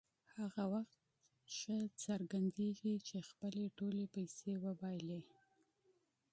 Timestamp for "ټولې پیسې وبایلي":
3.77-5.21